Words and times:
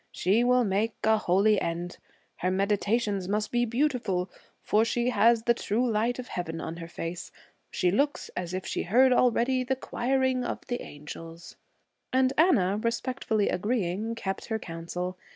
'She 0.11 0.43
will 0.43 0.63
make 0.63 0.95
a 1.03 1.15
holy 1.19 1.61
end. 1.61 1.99
Her 2.37 2.49
meditations 2.49 3.27
must 3.27 3.51
be 3.51 3.65
beautiful, 3.65 4.31
for 4.63 4.83
she 4.83 5.11
has 5.11 5.43
the 5.43 5.53
true 5.53 5.87
light 5.87 6.17
of 6.17 6.29
Heaven 6.29 6.59
on 6.59 6.77
her 6.77 6.87
face. 6.87 7.31
She 7.69 7.91
looks 7.91 8.29
as 8.35 8.51
if 8.51 8.65
she 8.65 8.81
heard 8.81 9.13
already 9.13 9.63
the 9.63 9.75
choiring 9.75 10.43
of 10.43 10.65
the 10.65 10.81
angels.' 10.81 11.55
And 12.11 12.33
Anna, 12.35 12.77
respectfully 12.81 13.49
agreeing, 13.49 14.15
kept 14.15 14.45
her 14.47 14.57
counsel. 14.57 15.19